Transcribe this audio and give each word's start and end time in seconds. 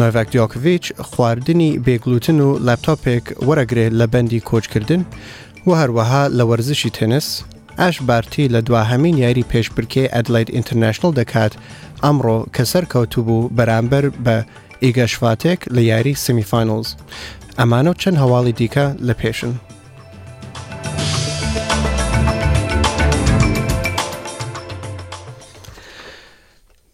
نۆڤک 0.00 0.26
دیۆکڤچ 0.34 0.84
خواردنی 1.10 1.70
بێگلوتن 1.86 2.38
و 2.46 2.48
لاپتۆپێک 2.66 3.24
وەرەگرێت 3.46 3.92
لە 4.00 4.06
بەندی 4.12 4.40
کۆچکردن 4.50 5.02
و 5.66 5.70
هەروەها 5.80 6.22
لە 6.38 6.44
وەرزشی 6.48 6.90
تەنس، 6.98 7.26
ئاش 7.80 7.96
بارتی 8.08 8.48
لە 8.54 8.60
دواهمین 8.68 9.16
یاری 9.24 9.44
پێشبرکێ 9.52 10.04
ئەدلایت 10.14 10.48
ئینتەرنشنل 10.56 11.12
دەکات 11.20 11.52
ئەمڕۆ 12.04 12.38
کە 12.54 12.64
سەرکەوتوو 12.72 13.24
بوو 13.28 13.50
بەرامبەر 13.58 14.04
بە 14.24 14.36
ئیگەشفاتێک 14.84 15.60
لە 15.76 15.82
یاری 15.90 16.14
سمیفانلز. 16.24 16.88
ئەمانە 17.60 17.92
چەند 18.02 18.20
هەواڵی 18.22 18.54
دیکە 18.60 18.86
لە 19.06 19.14
پێشن. 19.20 19.54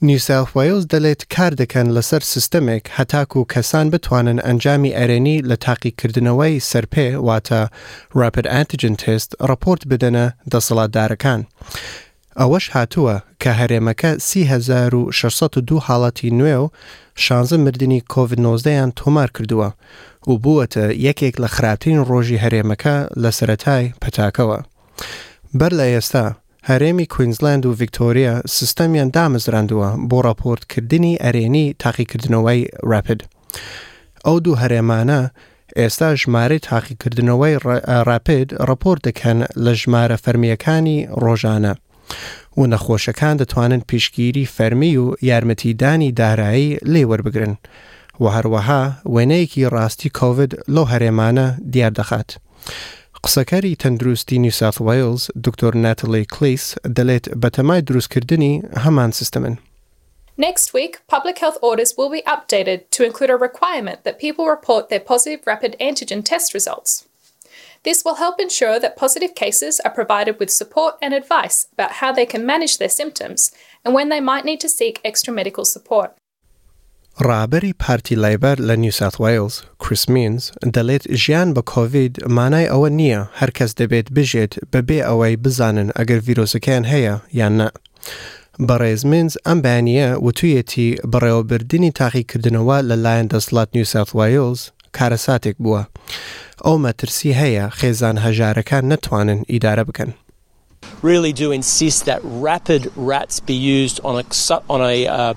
نیوساوایلز 0.06 0.84
دەڵێت 0.94 1.22
کار 1.34 1.52
دەکەن 1.60 1.86
لەسەر 1.96 2.22
سیستەمێک 2.32 2.84
هەتاک 2.96 3.30
و 3.36 3.40
کەسان 3.52 3.86
بتوانن 3.94 4.38
ئەنجامی 4.46 4.96
ئەرێنی 4.98 5.36
لە 5.48 5.56
تاقیکردنەوەی 5.66 6.62
سەرپێ 6.70 7.08
واتە 7.28 7.60
راپد 8.20 8.46
ئەتیجن 8.54 8.94
تست 9.02 9.30
ڕپۆرت 9.50 9.82
بدەنە 9.90 10.26
دەسەڵاتدارەکان. 10.52 11.40
ئەوەش 12.40 12.66
هاتووە 12.74 13.16
کە 13.42 13.50
هەرێمەکە 13.60 14.10
3602 14.28 15.74
حاڵەتی 15.88 16.32
نوێ 16.38 16.56
و 16.62 16.66
16 17.16 17.56
مردنی 17.64 18.00
کۆVID-19یان 18.12 18.90
تۆمار 19.00 19.28
کردووە 19.36 19.70
و 20.26 20.32
بووەتە 20.42 20.84
یەکێک 21.06 21.34
لە 21.42 21.46
خراپترین 21.54 22.00
ڕۆژی 22.10 22.42
هەرێمەکە 22.44 22.96
لە 23.22 23.30
سەتای 23.38 23.84
پەتاکەوە. 24.02 24.58
بەر 25.58 25.72
لە 25.78 25.82
ئێستا 25.94 26.26
هەرێمی 26.68 27.06
کوینزلند 27.12 27.66
و 27.66 27.74
ڤیکتۆریا 27.80 28.40
سیستەمیان 28.56 29.08
دامزراندووە 29.16 29.90
بۆ 30.10 30.18
راپۆرتکردنی 30.28 31.18
ئەرێنی 31.24 31.64
تاقیکردنەوەی 31.82 32.60
راپید. 32.92 33.20
ئەو 34.26 34.36
دوو 34.44 34.58
هەرێمانە 34.62 35.20
ئێستا 35.78 36.08
ژمارەی 36.22 36.64
تاقیکردنەوەی 36.68 37.54
راپید 38.10 38.48
ڕپۆرت 38.68 39.00
دەکەن 39.08 39.38
لە 39.64 39.72
ژمارە 39.80 40.16
فەرمیەکانی 40.24 40.98
ڕۆژانە. 41.24 41.72
و 42.58 42.62
نەخۆشەکان 42.72 43.34
دەتوانن 43.40 43.82
پیشگیری 43.90 44.50
فەرمی 44.56 44.92
و 45.02 45.04
یارمەتیدانی 45.28 46.10
دارایی 46.20 46.76
لێوەربگرن 46.92 47.54
و 48.22 48.24
هەروەها 48.34 48.82
وێنەیەکی 49.14 49.68
ڕاستی 49.74 50.10
کۆڤد 50.18 50.52
لەو 50.74 50.84
هەرێمانە 50.92 51.46
دیار 51.72 51.92
دەخات. 51.98 52.30
قسەکاری 53.26 53.76
تەندروستی 53.82 54.38
نیوساف 54.42 54.76
وایلز 54.86 55.22
دکتۆر 55.46 55.72
ناتەڵی 55.84 56.24
کلیس 56.34 56.64
دەڵێت 56.96 57.26
بەتەمای 57.42 57.84
دروستکردنی 57.88 58.52
هەمان 58.84 59.10
سیستەمن. 59.18 59.54
Next 60.46 60.66
week, 60.78 60.92
public 61.14 61.38
health 61.44 61.58
orders 61.68 61.90
will 61.98 62.12
be 62.16 62.22
updated 62.34 62.80
to 62.96 63.04
include 63.08 63.32
a 63.32 63.36
requirement 63.48 63.98
that 64.04 64.22
people 64.24 64.46
report 64.46 64.84
their 64.88 65.06
positive 65.12 65.40
rapid 65.52 65.72
antigen 65.88 66.22
test 66.30 66.54
results. 66.58 66.90
This 67.86 68.00
will 68.04 68.18
help 68.24 68.36
ensure 68.40 68.78
that 68.80 69.00
positive 69.04 69.34
cases 69.42 69.74
are 69.84 69.98
provided 70.00 70.34
with 70.40 70.56
support 70.60 70.94
and 71.04 71.12
advice 71.12 71.58
about 71.74 71.96
how 72.00 72.10
they 72.12 72.26
can 72.32 72.50
manage 72.52 72.78
their 72.78 72.94
symptoms 73.02 73.52
and 73.84 73.92
when 73.94 74.08
they 74.08 74.22
might 74.30 74.48
need 74.50 74.60
to 74.62 74.74
seek 74.78 74.94
extra 75.04 75.32
medical 75.40 75.64
support. 75.66 76.10
رابری 77.22 77.72
پارتی 77.78 78.16
نیو 78.16 78.54
لە 78.54 79.20
ویلز 79.20 79.60
کریس 79.80 80.08
مینز 80.08 80.50
دلیت 80.72 81.14
ژیان 81.14 81.54
بە 81.54 81.62
کۆڤید 81.70 82.28
مانای 82.28 82.66
ئەوە 82.70 82.90
نییە 83.00 83.22
هەرکەس 83.40 83.72
دەبێت 83.80 84.06
بژێت 84.16 84.52
بەبێ 84.72 85.00
ئەوەی 85.08 85.36
بزانن 85.36 85.90
اگر 86.00 86.18
ویروس 86.26 86.54
یا 86.54 86.60
برایز 86.60 86.60
ئەگەر 86.60 86.80
ڤیرۆسەکەیان 86.80 86.84
هەیە 86.92 87.14
یان 87.40 87.54
نە. 87.68 87.70
بەڕێزمنز 88.68 89.32
ئەم 89.46 89.58
بەیانە 89.64 90.18
وتویەتی 90.26 90.96
بەڕێوەبردننی 91.12 91.92
تاقیکردنەوە 92.00 92.76
لەلایەن 92.90 93.28
دەسڵات 93.34 93.68
نیوسات 93.74 94.08
وایلز 94.16 94.60
کارەساتێک 94.96 95.56
بووە. 95.64 95.82
ئەو 96.64 96.76
مەترسی 96.84 97.34
هەیە 97.40 97.68
خیزان 97.78 98.18
هجارکان 98.18 98.84
نتوانن 98.92 99.40
ئیدارە 99.52 99.84
بکن 99.90 100.10
Really 101.02 101.32
do 101.42 101.52
insist 101.60 102.00
that 102.10 102.20
rapid 102.48 102.82
rats 103.10 103.36
be 103.50 103.54
used 103.76 103.98
on 104.08 104.14
a, 104.22 104.26
on 104.74 104.80
a 104.94 105.06
uh, 105.06 105.34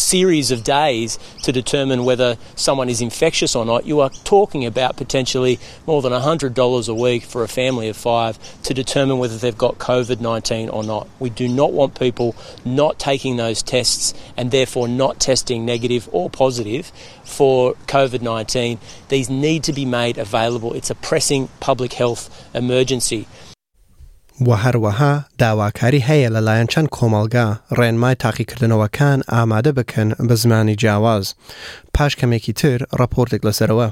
series 0.00 0.50
of 0.50 0.64
days 0.64 1.18
to 1.42 1.52
determine 1.52 2.04
whether 2.04 2.36
someone 2.56 2.88
is 2.88 3.00
infectious 3.00 3.54
or 3.54 3.64
not, 3.64 3.86
you 3.86 4.00
are 4.00 4.10
talking 4.24 4.64
about 4.64 4.96
potentially 4.96 5.58
more 5.86 6.02
than 6.02 6.12
$100 6.12 6.88
a 6.88 6.94
week 6.94 7.22
for 7.24 7.42
a 7.44 7.48
family 7.48 7.88
of 7.88 7.96
five 7.96 8.38
to 8.62 8.74
determine 8.74 9.18
whether 9.18 9.36
they've 9.36 9.56
got 9.56 9.78
COVID 9.78 10.20
19 10.20 10.68
or 10.70 10.82
not. 10.82 11.08
We 11.18 11.30
do 11.30 11.46
not 11.48 11.72
want 11.72 11.98
people 11.98 12.34
not 12.64 12.98
taking 12.98 13.36
those 13.36 13.62
tests 13.62 14.14
and 14.36 14.50
therefore 14.50 14.88
not 14.88 15.20
testing 15.20 15.64
negative 15.64 16.08
or 16.12 16.30
positive 16.30 16.90
for 17.24 17.74
COVID 17.86 18.22
19. 18.22 18.78
These 19.08 19.30
need 19.30 19.62
to 19.64 19.72
be 19.72 19.84
made 19.84 20.18
available. 20.18 20.72
It's 20.74 20.90
a 20.90 20.94
pressing 20.94 21.48
public 21.60 21.92
health 21.92 22.48
emergency. 22.54 23.26
و 24.46 24.50
هەروەها 24.64 25.24
داواکاری 25.38 26.00
هەیە 26.08 26.30
لەلایەن 26.36 26.68
چەند 26.74 26.88
کۆمەلگا 26.96 27.46
ڕێنمای 27.78 28.16
تاقیکردنەوەکان 28.24 29.18
ئامادە 29.32 29.72
بکەن 29.78 30.08
بە 30.28 30.34
زمانی 30.40 30.76
جیاواز 30.82 31.34
پاش 31.94 32.12
کەمێکی 32.20 32.52
تر 32.60 32.78
ڕپۆرتێک 33.00 33.42
لەسەرەوە. 33.48 33.88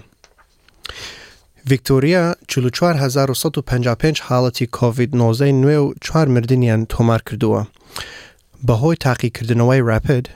ڤیکتۆریا 1.69 2.25
1955 2.48 4.16
حاڵەتی 4.28 4.66
کۆVید 4.76 5.10
19 5.16 5.53
نوێ 5.62 5.76
و 5.78 5.94
4 6.03 6.28
مردیان 6.28 6.87
تۆمار 6.87 7.20
کردووە. 7.28 7.62
بەهۆی 8.69 8.97
تاقیکردنەوەی 9.04 9.81
راپد 9.91 10.26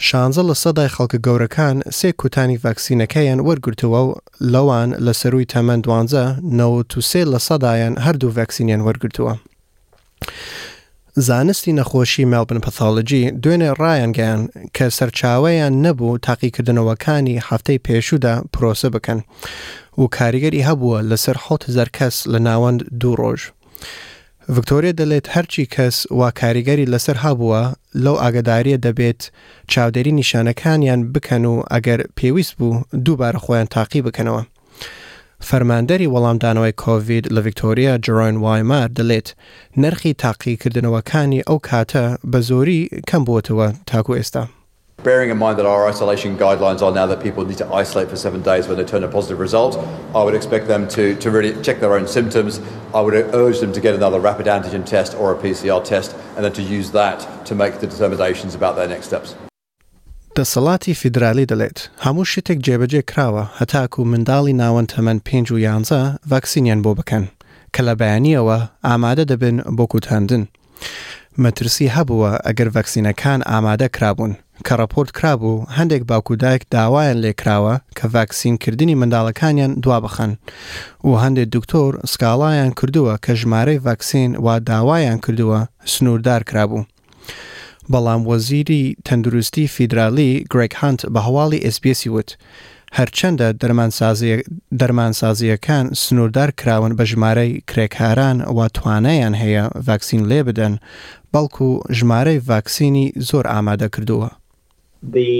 شانزە 0.00 0.42
لە 0.50 0.54
سەدای 0.62 0.90
خەڵکە 0.94 1.18
گەورەکان 1.26 1.76
سێ 1.98 2.10
کوتانی 2.20 2.60
ڤاکسینەکەیان 2.64 3.40
وەرگرتەوە 3.46 4.00
و 4.08 4.14
لەوان 4.52 4.90
لە 5.06 5.12
سەروی 5.20 5.48
تەمەەن 5.52 5.80
دوانزە 5.84 6.24
نەوە 6.58 6.80
تووسێ 6.90 7.22
لە 7.32 7.38
سەدایان 7.48 7.94
هەردوو 8.06 8.34
ڤاکسینیان 8.38 8.82
وەرگرتووە. 8.86 9.32
زانستی 11.26 11.72
نەخۆشی 11.78 12.24
ماڵبن 12.32 12.60
پەتاالجی 12.66 13.24
دوێنێ 13.42 13.70
ڕایەنگەیان 13.80 14.42
کە 14.76 14.86
سەرچاوەیان 14.98 15.72
نەبوو 15.84 16.18
تاقیکردنەوەکانی 16.26 17.42
هەفتەی 17.48 17.82
پێشودا 17.86 18.34
پرۆسە 18.54 18.88
بکەن 18.94 19.18
و 20.00 20.04
کاریگەری 20.16 20.66
هەبووە 20.68 20.98
لەسەر 21.10 21.36
1000 21.44 21.88
کەس 21.96 22.14
لە 22.32 22.38
ناوەند 22.46 22.80
دوو 23.00 23.16
ڕۆژ. 23.20 23.42
ڤکتۆریە 24.56 24.92
دەڵێت 25.00 25.26
هەرچی 25.34 25.64
کەس 25.74 25.96
وا 26.18 26.28
کاریگەری 26.40 26.90
لەسەر 26.92 27.16
هەبووە 27.24 27.62
لەو 28.04 28.14
ئاگداریە 28.22 28.78
دەبێت 28.86 29.20
چاودێری 29.72 30.16
نیشانەکانیان 30.20 31.00
بکەن 31.14 31.44
و 31.52 31.54
ئەگەر 31.72 32.00
پێویست 32.18 32.54
بوو 32.58 32.82
دووبارە 33.04 33.38
خۆیان 33.44 33.68
تاقی 33.76 34.04
بکەنەوە. 34.06 34.42
فەرماندەری 35.48 36.10
وەڵامدانەوەی 36.14 36.76
کۆڤید 36.82 37.24
لە 37.34 37.40
ڤکتۆریا 37.46 37.92
جۆین 38.06 38.36
وایمار 38.44 38.88
دەڵێت 38.98 39.28
نرخی 39.82 40.12
تاقیکردنەوەکانی 40.22 41.44
ئەو 41.48 41.58
کاتە 41.68 42.04
بە 42.30 42.38
زۆری 42.48 42.80
کەم 43.08 43.22
بووتەوە 43.26 43.68
تاکو 43.90 44.12
ئێستا. 44.18 44.44
Bearing 45.02 45.30
in 45.30 45.36
mind 45.38 45.58
that 45.58 45.66
our 45.66 45.88
isolation 45.88 46.38
guidelines 46.38 46.80
are 46.80 46.92
now 46.92 47.06
that 47.06 47.20
people 47.20 47.44
need 47.44 47.58
to 47.58 47.66
isolate 47.74 48.08
for 48.08 48.14
seven 48.16 48.40
days 48.40 48.68
when 48.68 48.76
they 48.76 48.84
turn 48.84 49.02
a 49.02 49.08
positive 49.08 49.40
result, 49.40 49.76
I 50.14 50.22
would 50.22 50.34
expect 50.34 50.68
them 50.68 50.86
to, 50.90 51.16
to 51.16 51.30
really 51.32 51.60
check 51.62 51.80
their 51.80 51.94
own 51.94 52.06
symptoms. 52.06 52.60
I 52.94 53.00
would 53.00 53.14
urge 53.34 53.58
them 53.58 53.72
to 53.72 53.80
get 53.80 53.94
another 53.96 54.20
rapid 54.20 54.46
antigen 54.46 54.86
test 54.86 55.16
or 55.16 55.32
a 55.32 55.36
PCR 55.36 55.82
test 55.82 56.14
and 56.36 56.44
then 56.44 56.52
to 56.52 56.62
use 56.62 56.92
that 56.92 57.18
to 57.46 57.54
make 57.56 57.80
the 57.80 57.88
determinations 57.88 58.54
about 58.54 58.76
their 58.76 58.86
next 58.86 59.06
steps. 59.06 59.34
The 60.36 60.44
Salati 60.52 60.94
Federali 60.94 61.44
دەڵێت 61.46 61.78
هەموو 62.04 62.24
jebeje 62.24 62.54
جێبەجێ 62.64 63.02
hataku 63.02 63.46
هەتاکو 63.60 64.00
منداڵی 64.04 64.52
ناوەند 64.60 64.88
تەمەەن 64.94 65.18
5 65.24 65.52
و 65.52 65.56
11 65.58 66.18
ڤاکسینیان 66.30 66.82
بۆ 69.76 70.48
مەترسی 71.44 71.90
هەبووە 71.96 72.30
ئەگەر 72.46 72.68
ڤەکسینەکان 72.76 73.40
ئامادە 73.50 73.88
کرابوون 73.96 74.32
کە 74.66 74.74
ڕپۆرت 74.80 75.10
کرابوو 75.18 75.64
هەندێک 75.76 76.02
باوکودایک 76.10 76.62
داوایان 76.76 77.18
لێکراوە 77.24 77.74
کە 77.96 78.04
ڤاکسینکردنی 78.14 78.98
منداڵەکانیان 79.00 79.72
دوا 79.84 79.98
بخەن 80.06 80.32
و 81.08 81.10
هەندێک 81.24 81.48
دکتۆر 81.56 81.92
سکاڵایان 82.12 82.70
کردووە 82.78 83.14
کە 83.24 83.32
ژمارەی 83.40 83.82
ڤاکسین 83.86 84.30
وا 84.44 84.54
داوایان 84.70 85.18
کردووە 85.24 85.60
سنووردار 85.92 86.42
کرابوو. 86.50 86.86
بەڵام 87.92 88.20
وەزیری 88.30 88.84
تەندروستی 89.06 89.66
فیدرالی 89.74 90.30
گرێک 90.52 90.72
هەند 90.82 91.00
بە 91.14 91.20
هەواڵی 91.26 91.62
ئسBسی 91.68 92.08
وت 92.14 92.30
هەرچەندە 92.98 93.46
دەرمانسازیەکان 94.80 95.84
سنووردار 96.04 96.48
کراون 96.60 96.92
بە 96.98 97.04
ژمارەی 97.10 97.52
هەیە 99.42 99.64
ڤاکسین 99.86 100.22
لێ 100.30 100.40
بدەن 100.48 100.74
بەڵکو 101.32 101.68
ژمارەی 101.98 102.38
ڤاکسینی 102.48 103.06
زۆر 103.28 103.44
ئامادە 103.52 103.88
کردووە. 103.94 104.28
The 105.18 105.34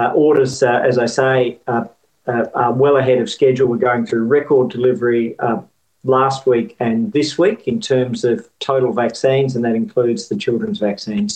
uh, 0.00 0.10
orders, 0.24 0.54
uh, 0.70 0.78
as 0.90 0.96
I 0.98 1.06
say, 1.20 1.38
uh, 1.72 1.84
uh, 2.32 2.44
are 2.62 2.72
well 2.84 2.96
ahead 3.02 3.18
of 3.24 3.28
schedule. 3.36 3.66
We're 3.72 3.84
going 3.90 4.04
through 4.08 4.24
record 4.38 4.66
delivery 4.76 5.24
uh, 5.46 5.58
last 6.14 6.40
week 6.52 6.68
and 6.86 6.96
this 7.18 7.30
week 7.42 7.58
in 7.72 7.78
terms 7.92 8.18
of 8.30 8.36
total 8.70 8.90
vaccines, 9.04 9.50
and 9.54 9.60
that 9.66 9.76
includes 9.84 10.22
the 10.30 10.36
children's 10.44 10.78
vaccines. 10.88 11.32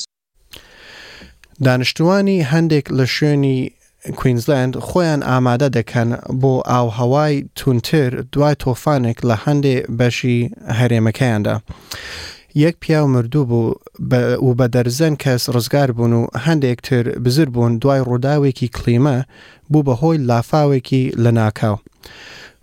دانیشتوانی 1.65 2.43
هەندێک 2.43 2.87
لە 2.91 3.05
شوێنی 3.07 3.73
کوینزلند 4.11 4.75
خۆیان 4.79 5.23
ئامادە 5.23 5.69
دەکەن 5.79 6.09
بۆ 6.41 6.53
ئاو 6.71 6.89
هەوای 6.99 7.47
تونتر 7.57 8.11
دوای 8.33 8.55
تۆفانێک 8.65 9.19
لە 9.29 9.37
هەندێ 9.45 9.77
بەشی 9.99 10.51
هەرێمەکەیاندا. 10.79 11.55
یەک 12.65 12.77
پیا 12.81 13.07
مردوو 13.07 13.45
بوو 13.45 13.73
و 14.47 14.55
بە 14.59 14.67
دەرزەن 14.75 15.15
کەس 15.23 15.43
ڕزگار 15.55 15.91
بوون 15.97 16.13
و 16.13 16.27
هەندێک 16.47 16.79
تر 16.83 17.09
بزر 17.25 17.49
بوون 17.55 17.79
دوای 17.79 18.01
ڕووداوێکی 18.09 18.69
کلیمە 18.77 19.17
بوو 19.71 19.83
بەهۆی 19.89 20.19
لافاوێکی 20.29 21.13
لە 21.25 21.31
ناکاو. 21.41 21.77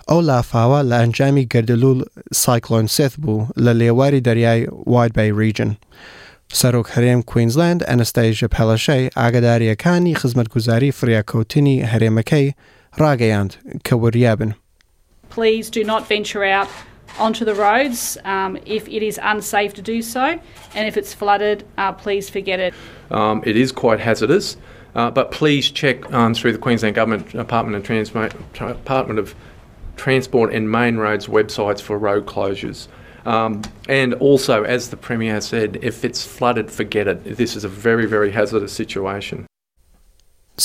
ئەو 0.09 0.21
لافاوە 0.29 0.79
لە 0.89 0.95
ئەنجامی 1.01 1.47
گردلول 1.53 1.99
سایکلۆن 2.43 2.85
سێت 2.95 3.13
بوو 3.21 3.45
لە 3.65 3.71
لێواری 3.79 4.23
دەریای 4.27 4.61
وایدبای 4.93 5.31
ریجن. 5.39 5.71
سەرۆک 6.57 6.87
هەرێم 6.95 7.21
کوینزلند 7.31 7.81
ئەنستایژە 7.89 8.47
پەلەشەی 8.55 9.11
ئاگداریەکانی 9.19 10.13
خزمەتگوزاری 10.21 10.91
فریاکەوتنی 10.99 11.77
هەرێمەکەی 11.91 12.47
ڕاگەیاند 13.01 13.51
کە 13.85 13.93
وریابن. 14.03 14.51
Please 15.37 15.67
do 15.77 15.83
not 15.91 16.01
venture 16.15 16.43
out 16.57 16.69
onto 17.25 17.43
the 17.49 17.53
roads 17.65 18.17
um, 18.35 18.53
if 18.77 18.83
it 18.97 19.03
is 19.09 19.17
unsafe 19.33 19.71
to 19.79 19.83
do 19.93 19.97
so, 20.15 20.25
and 20.75 20.83
if 20.89 20.95
it's 20.99 21.13
flooded, 21.21 21.57
uh, 21.81 21.91
please 22.03 22.25
forget 22.35 22.59
it. 22.67 22.73
Um, 23.19 23.37
it 23.45 23.55
is 23.63 23.69
quite 23.83 23.99
hazardous, 23.99 24.57
uh, 24.95 25.11
but 25.11 25.25
please 25.39 25.65
check 25.69 25.97
um, 26.19 26.33
through 26.37 26.53
the 26.57 26.63
Queensland 26.65 26.95
Government 26.95 27.23
Department 27.43 27.75
of, 27.79 27.83
Transma- 27.89 28.33
Department 28.79 29.19
of 29.19 29.35
Transport 29.97 30.51
and 30.55 30.63
Main 30.79 30.95
Roads 30.97 31.27
websites 31.27 31.79
for 31.79 31.95
road 31.99 32.25
closures. 32.25 32.79
Um, 33.29 33.61
and 33.87 34.13
also, 34.15 34.63
as 34.63 34.89
the 34.89 34.97
Premier 34.97 35.41
said, 35.41 35.77
if 35.81 36.03
it's 36.03 36.25
flooded, 36.37 36.71
forget 36.71 37.07
it. 37.07 37.37
This 37.37 37.55
is 37.55 37.63
a 37.63 37.69
very, 37.85 38.07
very 38.15 38.31
hazardous 38.39 38.73
situation. 38.83 39.39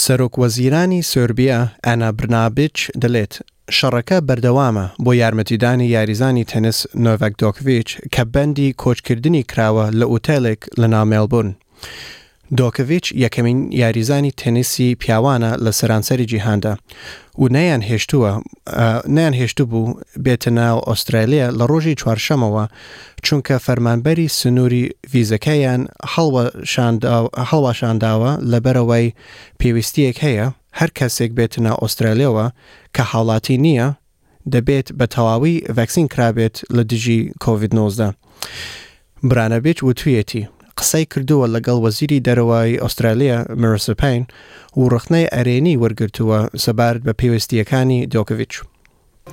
سەرۆک 0.06 0.38
وەزیرانی 0.43 1.00
سربیا 1.14 1.58
ئەنا 1.88 2.08
برنابچ 2.19 2.78
دەڵێت 3.02 3.34
شەڕەکە 3.78 4.19
بەردەوامە 4.28 4.87
بۆ 5.05 5.11
یارمەتیدانی 5.22 5.87
یاریزانی 5.94 6.49
تەنس 6.52 6.78
نۆڤک 7.05 7.34
دۆکڤچ 7.43 7.88
کە 8.14 8.22
بەندی 8.34 8.75
کۆچکردنی 8.82 9.43
کراوە 9.50 9.87
لە 9.99 10.06
ئوتێلێک 10.12 10.60
لە 10.81 10.87
نامێلبوون. 10.96 11.50
دۆکەڤچ 12.61 13.06
یەکەمین 13.25 13.58
یاریزانی 13.82 14.32
تەنیسی 14.41 14.88
پیاوانە 15.02 15.50
لە 15.64 15.73
سەرانسەری 15.79 16.26
جیهاندا 16.31 16.75
و 17.38 17.41
نەیان 17.49 17.82
هێشتووە 17.91 18.31
نیان 19.08 19.35
هێشتو 19.41 19.62
بوو 19.70 19.94
بێتە 20.25 20.49
ناو 20.50 20.79
ئوسترالیا 20.88 21.49
لە 21.58 21.64
ڕۆژی 21.70 21.99
چوارشەمەوە 22.00 22.64
چونکە 23.26 23.55
فەرمانبەری 23.67 24.29
سنووری 24.41 24.85
ڤیزەکەیان 25.12 25.82
هەڵواشانداوە 27.43 28.32
لە 28.52 28.58
بەرەوەی 28.64 29.14
پێویستیەک 29.61 30.17
هەیە 30.25 30.46
هەر 30.79 30.91
کەسێک 30.99 31.31
بێتە 31.38 31.58
ئوسترالیەوە 31.82 32.46
کە 32.94 33.02
حاڵاتی 33.11 33.56
نییە 33.64 33.88
دەبێت 34.55 34.87
بە 34.99 35.06
تەواوی 35.14 35.56
ڤەکسین 35.76 36.06
کرابێت 36.12 36.56
لە 36.76 36.82
دژی 36.91 37.20
کۆVید-19. 37.43 38.00
برانەبێت 39.31 39.79
و 39.82 39.91
تویەتی 40.00 40.43
قسەی 40.79 41.05
کردووە 41.12 41.47
لەگەڵ 41.55 41.76
وەزیری 41.85 42.23
دەرەوەی 42.26 42.81
ئوسترالیا 42.82 43.38
مرسپین 43.62 44.23
و 44.79 44.88
ڕخنەی 44.94 45.31
ئەرێنی 45.35 45.79
وەرگرتووە 45.82 46.38
سەبارەت 46.65 47.03
بە 47.06 47.12
پێویستیەکانی 47.21 48.06
دۆکەویچ. 48.15 48.55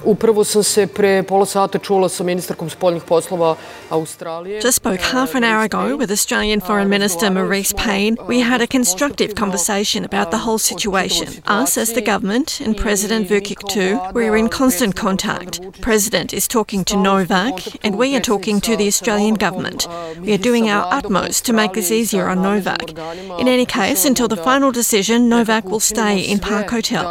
Upravo 0.05 0.43
sam 0.45 0.63
se 0.63 0.87
pre 0.87 1.23
pola 1.23 1.45
sata 1.45 1.77
čula 1.79 2.09
sa 2.09 2.23
ministarkom 2.23 2.69
spoljnih 2.69 3.03
poslova 3.03 3.55
Australije. 3.89 4.61
Just 4.63 4.75
spoke 4.75 4.95
eh, 4.95 5.07
half 5.13 5.35
an 5.35 5.43
hour 5.43 5.61
ago 5.65 5.97
with 5.97 6.11
Australian 6.11 6.61
eh, 6.61 6.65
Foreign 6.67 6.89
Minister 6.89 7.31
Maurice 7.31 7.73
Payne. 7.73 8.15
We 8.27 8.49
had 8.49 8.61
a 8.61 8.67
constructive 8.67 9.33
conversation 9.35 10.05
about 10.05 10.31
the 10.31 10.37
whole 10.37 10.55
eh, 10.63 10.67
situation. 10.73 11.27
Us 11.63 11.77
as 11.77 11.89
the 11.93 12.01
government 12.01 12.61
and 12.65 12.75
President 12.77 13.27
Vukic 13.29 13.59
too, 13.67 13.99
we 14.13 14.29
are 14.29 14.37
in 14.37 14.47
constant 14.49 14.95
contact. 14.95 15.59
President 15.81 16.33
is 16.33 16.47
talking 16.47 16.83
to 16.85 16.95
Novak 16.97 17.59
and 17.85 17.95
we 17.97 18.15
are 18.15 18.21
talking 18.23 18.61
to 18.61 18.75
the 18.77 18.87
Australian 18.87 19.35
government. 19.35 19.87
Uh, 19.87 19.91
we 20.21 20.33
are 20.33 20.43
doing 20.43 20.69
our 20.69 20.85
utmost 20.97 21.45
to 21.45 21.53
make 21.53 21.73
this 21.73 21.91
easier 21.91 22.27
on 22.29 22.41
Novak. 22.41 22.89
In 23.41 23.47
any 23.47 23.65
case, 23.65 24.05
until 24.05 24.27
the 24.29 24.37
final 24.43 24.71
decision, 24.71 25.27
Novak 25.29 25.65
will 25.65 25.81
stay 25.83 26.17
in 26.21 26.39
Park 26.39 26.69
Hotel. 26.71 27.05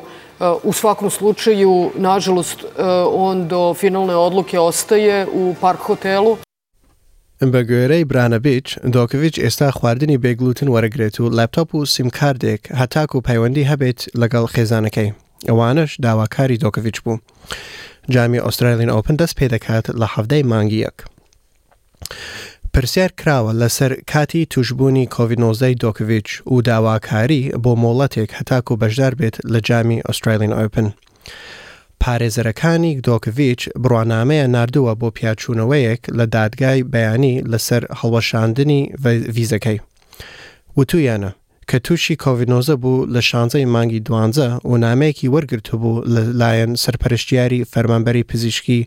nekako 0.00 0.52
u 0.62 0.72
svakom 0.72 1.10
slučaju, 1.10 1.90
nažalost, 1.96 2.64
on 3.12 3.48
do 3.48 3.74
finalne 3.74 4.16
odluke 4.16 4.58
ostaje 4.58 5.26
u 5.32 5.54
park 5.60 5.78
hotelu. 5.80 6.36
بە 7.52 7.62
گوێرەی 7.62 8.04
برانەبیچ 8.10 8.68
دۆکویچ 8.94 9.36
ئێستا 9.40 9.70
خواردنی 9.70 10.18
بێگلوتن 10.18 10.68
وەرەگرێت 10.70 11.20
و 11.20 11.26
لەپتاپ 11.38 11.74
و 11.74 11.84
سیمکاردێک 11.86 12.62
هەتاک 12.80 13.14
و 13.14 13.20
پەیوەندی 13.28 13.68
هەبێت 13.70 14.00
لەگەڵ 14.20 14.44
خێزانەکەی 14.54 15.10
ئەوانش 15.48 15.90
داواکاری 16.04 16.58
دۆکویچ 16.62 16.98
بوو 17.04 17.18
جامی 18.12 18.38
ئوسترالین 18.44 18.90
ئۆپن 18.94 19.16
دەست 19.22 19.36
پێ 19.38 19.46
دەکات 19.54 19.86
لە 20.00 20.06
حەفتەی 20.14 20.42
مانگی 20.50 20.80
یەک. 20.86 20.98
پرسیار 22.76 23.10
کراوە 23.20 23.52
لەسەر 23.62 23.90
کاتی 24.12 24.46
توشببوونی 24.46 25.06
کۆڤینۆزای 25.16 25.74
دۆکوڤچ 25.82 26.28
و 26.52 26.62
داواکاری 26.62 27.50
بۆ 27.64 27.72
مۆڵەتێک 27.82 28.30
هەتاکو 28.38 28.76
بەشدار 28.80 29.12
بێت 29.20 29.36
لە 29.52 29.58
جامی 29.66 30.02
ئوسترالین 30.08 30.52
ئۆپن. 30.58 30.92
پارێزەرەکانی 32.02 33.00
دۆکڤچ 33.06 33.60
بڕوانامەیە 33.82 34.46
نردووە 34.54 34.92
بۆ 35.00 35.08
پیاچوونەوەیەک 35.16 36.02
لە 36.18 36.24
دادگای 36.36 36.82
بەیانی 36.92 37.34
لەسەر 37.52 37.82
هەڵەشاندنی 38.00 38.82
ڤیزەکەی. 39.36 39.78
وتویانە 40.76 41.30
کە 41.70 41.76
تووشی 41.84 42.16
کۆڤینۆزە 42.24 42.74
بوو 42.82 43.06
لە 43.14 43.20
شانزەی 43.30 43.64
مانگی 43.74 44.00
دوانزە 44.06 44.48
و 44.70 44.72
نامەیەکی 44.84 45.30
وەرگرتو 45.34 45.74
بوو 45.82 46.04
لەلایەن 46.14 46.72
سەرپەرشتیاری 46.84 47.60
فەرمانبەری 47.72 48.24
پزیشکی 48.30 48.80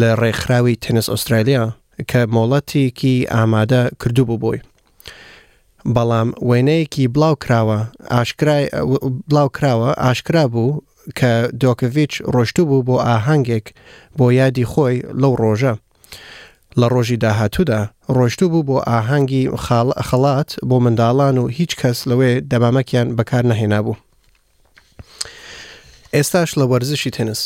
لە 0.00 0.08
ڕێکخراوی 0.20 0.76
تەنس 0.84 1.08
ئوسترالیا 1.12 1.66
کە 2.10 2.20
مۆڵەتێکی 2.34 3.14
ئامادە 3.32 3.82
کردوبوو 4.00 4.40
بۆی. 4.42 4.60
بەڵام 5.94 6.28
وێنەیەکی 6.48 7.04
بڵاو 7.14 7.34
کراوە 7.42 7.78
بڵاو 9.28 9.48
کراوە 9.56 9.90
ئاشکرا 10.04 10.44
بوو 10.52 10.78
کە 11.18 11.32
دۆکەڤچ 11.62 12.12
ڕۆشتوو 12.34 12.66
بوو 12.70 12.86
بۆ 12.88 12.96
ئاهەنگێک 13.06 13.66
بۆ 14.18 14.26
یادی 14.40 14.64
خۆی 14.72 14.96
لەو 15.20 15.32
ڕۆژە. 15.42 15.72
لە 16.80 16.86
ڕۆژی 16.94 17.16
داهاتوودا 17.24 17.80
ڕۆشتوو 18.16 18.48
بوو 18.52 18.66
بۆ 18.68 18.76
ئاهەنگی 18.90 19.44
خەڵات 20.06 20.50
بۆ 20.68 20.76
منداڵان 20.84 21.36
و 21.38 21.44
هیچ 21.58 21.72
کەس 21.80 21.98
لەوێ 22.10 22.32
دەبامەکیان 22.50 23.08
بەکار 23.18 23.44
نەهێنا 23.50 23.80
بوو. 23.84 23.96
ئێستاش 26.16 26.50
لە 26.60 26.64
وەرزشی 26.70 27.10
تەنس. 27.16 27.40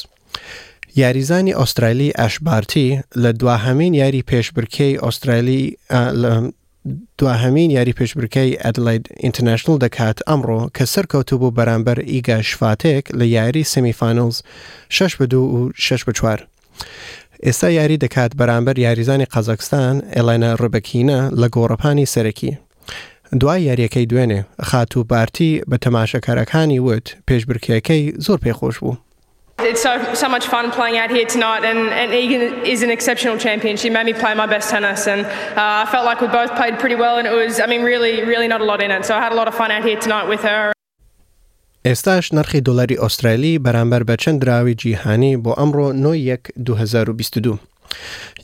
یاریزانی 0.96 1.52
ئوسترالی 1.54 2.10
ئەشبارتی 2.18 3.00
لە 3.22 3.30
دواهمین 3.40 3.94
یاری 3.94 4.24
پێشبرکەی 4.30 5.00
ئوسترالی 5.04 5.76
دواهمین 7.18 7.70
یاری 7.70 7.92
پێشبرکەی 7.98 8.58
ئەدلید 8.64 9.04
ئینتەرنشنل 9.24 9.78
دەکات 9.84 10.18
ئەمڕۆ 10.28 10.60
کە 10.78 10.84
سەرکەوتو 10.94 11.38
بوو 11.40 11.56
بەرامبەر 11.58 11.98
ئیگا 12.12 12.38
شفاتێک 12.50 13.04
لە 13.18 13.22
یاری 13.24 13.62
سمیفانلز 13.64 14.42
6 14.88 15.10
بە 15.16 15.34
و 15.34 15.70
6 15.74 16.04
بە 16.06 16.12
4. 16.12 16.46
ئێستا 17.46 17.64
یاری 17.70 17.98
دەکات 18.04 18.32
بەرامبەر 18.38 18.78
یاریزانی 18.78 19.24
قازاکستان 19.24 20.00
ئێلاینە 20.00 20.60
ڕبکینە 20.62 21.20
لە 21.40 21.46
گۆڕپانی 21.56 22.08
سەرەکی. 22.12 22.56
دوای 23.40 23.62
یاریەکەی 23.68 24.06
دوێنێ 24.10 24.40
خات 24.64 24.96
و 24.96 25.04
بارتی 25.04 25.60
بە 25.70 25.76
تەماشەکارەکانی 25.84 26.78
وت 26.86 27.06
پێشبرکەکەی 27.28 28.02
زۆر 28.26 28.38
پێخۆش 28.44 28.78
بوو. 28.80 28.96
It's 29.68 29.82
so 29.88 29.92
so 30.22 30.28
much 30.36 30.46
fun 30.54 30.70
playing 30.78 30.96
out 31.02 31.10
here 31.16 31.26
tonight, 31.36 31.62
and, 31.70 31.80
and 32.00 32.08
Egan 32.14 32.42
is 32.74 32.82
an 32.82 32.90
exceptional 32.90 33.36
champion. 33.46 33.76
She 33.76 33.90
made 33.96 34.06
me 34.06 34.12
play 34.22 34.34
my 34.42 34.46
best 34.54 34.70
tennis, 34.70 35.06
and 35.06 35.20
uh, 35.24 35.82
I 35.84 35.86
felt 35.92 36.04
like 36.10 36.18
we 36.24 36.28
both 36.40 36.50
played 36.60 36.74
pretty 36.82 36.98
well, 37.04 37.14
and 37.18 37.26
it 37.30 37.34
was, 37.44 37.60
I 37.60 37.66
mean, 37.72 37.82
really, 37.82 38.12
really 38.30 38.48
not 38.48 38.60
a 38.60 38.64
lot 38.64 38.80
in 38.82 38.90
it. 38.90 39.04
So 39.04 39.12
I 39.14 39.20
had 39.20 39.32
a 39.32 39.34
lot 39.40 39.48
of 39.48 39.54
fun 39.54 39.70
out 39.70 39.84
here 39.84 40.00
tonight 40.00 40.28
with 40.28 40.42
her. 40.50 40.72
ئێستاش 41.84 42.32
نرخی 42.34 42.60
دلاری 42.60 42.94
ئوسترالی 42.98 43.58
بەرامبەر 43.58 44.02
بە 44.02 44.16
چەند 44.22 44.40
دراوی 44.44 44.74
جیهانی 44.74 45.36
بۆ 45.36 45.50
ئەمڕۆ 45.50 45.94
91 45.94 46.40
2022. 46.66 47.58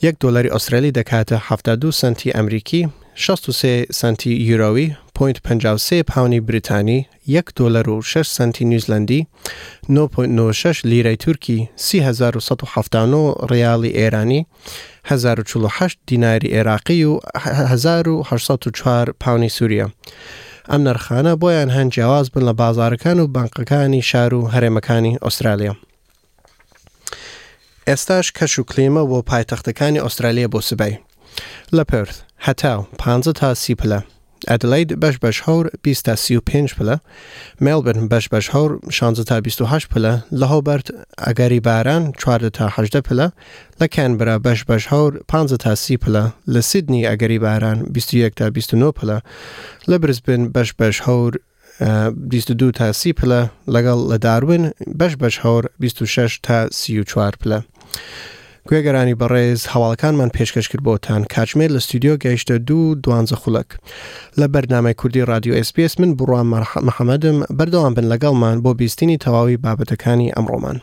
یەک 0.03 0.15
دلاری 0.19 0.49
ئوسترالی 0.49 0.91
دەکاتە 0.91 1.33
72 1.33 1.91
سنتی 1.91 2.31
ئەمریکی 2.31 2.89
63 3.15 3.85
سنتی 3.91 4.31
یورووی 4.33 4.91
9.53 5.19 5.93
پاونی 6.03 6.39
بریتانی 6.39 7.07
1 7.27 7.45
دلار 7.55 7.89
و 7.89 8.01
6 8.01 8.27
سنتی 8.27 8.65
نیوزلندی 8.65 9.27
9.96 9.83 9.91
لیرەی 10.65 11.17
تورکی 11.19 11.69
3179 11.75 13.33
ریالی 13.49 13.89
ئێرانی 13.93 14.45
1940 15.11 15.89
دیناری 16.07 16.49
عێراقی 16.49 17.03
و 17.03 17.19
1940 17.35 19.11
پاونی 19.19 19.49
سووریا. 19.49 19.89
ئەم 20.69 20.75
نرخانە 20.87 21.35
بۆیان 21.41 21.69
هەند 21.69 21.91
جیاواز 21.93 22.29
بن 22.31 22.43
لە 22.49 22.53
بازارەکان 22.53 23.19
و 23.19 23.27
بانقەکانی 23.27 24.01
شار 24.03 24.33
و 24.33 24.49
هەرێمەکانی 24.53 25.17
ئوسترالیا. 25.23 25.75
ئێستاش 27.89 28.27
کەش 28.37 28.59
و 28.59 28.63
کلێمە 28.71 29.03
بۆ 29.09 29.21
پایتەختەکانی 29.31 29.99
ئوسترالیا 30.03 30.47
بۆ 30.47 30.61
سبەی. 30.61 30.95
لە 31.75 31.83
پرث 31.89 32.15
هەتاو 32.45 32.83
15 32.97 33.31
تا 33.33 33.53
سیپلە. 33.53 34.16
ئەدلید 34.49 34.89
بەش 35.01 35.15
بەش 35.23 35.37
هەور 35.47 35.65
25 35.87 36.75
پلە 36.77 36.95
مێلبن 37.65 37.99
بەش 38.11 38.25
بەش 38.33 38.45
هەور 38.55 38.71
16 38.89 39.23
تا 39.29 39.37
28 39.41 39.87
پلە 39.93 40.13
لە 40.39 40.45
هۆبەرت 40.51 40.87
ئەگەری 41.25 41.59
باران 41.65 42.03
4 42.19 42.49
تا8 42.57 42.93
پلە 43.07 43.27
لە 43.81 43.87
کەنبرا 43.95 44.37
بەش 44.45 44.61
بەش 44.69 44.85
هەور 44.91 45.11
15 45.31 45.57
تا 45.63 45.75
سی 45.83 45.97
پلە 46.03 46.23
لە 46.53 46.59
سیدنی 46.69 47.05
ئەگەری 47.07 47.39
باران 47.45 47.79
21 47.91 48.33
تا 48.35 48.49
29 48.49 48.91
پلە 48.97 49.17
لە 49.89 49.93
برزبن 50.01 50.43
بەش 50.55 50.71
بەش 50.81 50.97
هەور 51.07 51.33
22 52.29 52.71
تا 52.77 52.91
سی 52.91 53.13
پلە 53.13 53.41
لەگەڵ 53.73 53.99
لە 54.13 54.17
داروین 54.17 54.65
بەش 54.99 55.13
بەش 55.21 55.37
هەور 55.43 55.63
26 55.79 56.39
تا 56.43 56.67
34 56.71 57.33
پلە. 57.43 57.59
کوێگەرانی 58.69 59.15
بەڕێز 59.21 59.61
هەواڵەکانمان 59.73 60.31
پێشکەش 60.37 60.67
کرد 60.71 60.83
بۆتان 60.87 61.21
کاتژمێر 61.33 61.69
لە 61.75 61.81
ستودیۆ 61.85 62.13
گەیشتە 62.23 62.55
دوو 62.67 62.83
دوانزە 63.03 63.35
خولەک 63.41 63.69
لە 64.39 64.45
بەرنامای 64.53 64.97
کوردی 64.99 65.25
رادیو 65.31 65.63
سپس 65.69 65.93
من 65.99 66.11
بڕوان 66.19 66.45
محەممەدم 66.87 67.37
بەردەوام 67.57 67.93
بن 67.97 68.05
لەگەڵمان 68.11 68.57
بۆ 68.63 68.71
بیستنی 68.81 69.17
تەواوی 69.25 69.57
بابەتەکانی 69.63 70.33
ئەمڕۆمان. 70.35 70.77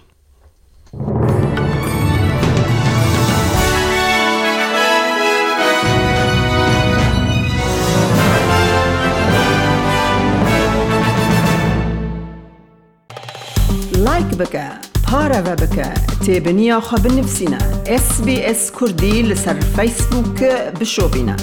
لایک 14.07 14.31
بکە. 14.41 14.84
عربە 15.25 15.55
خب 15.67 16.25
تێبنیە 16.25 16.79
خە 16.89 16.97
بنفسینە 17.05 17.61
SسBS 18.05 18.63
كردي 18.79 19.17
لەسەر 19.29 19.57
فيسبوك 19.77 20.39
بشۆبینە. 20.79 21.37